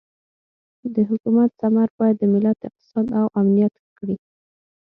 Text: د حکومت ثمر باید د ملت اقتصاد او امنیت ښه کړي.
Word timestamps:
د 0.93 0.95
حکومت 1.09 1.49
ثمر 1.61 1.89
باید 1.97 2.15
د 2.19 2.23
ملت 2.33 2.59
اقتصاد 2.67 3.07
او 3.19 3.25
امنیت 3.39 3.73
ښه 3.81 3.89
کړي. 3.99 4.17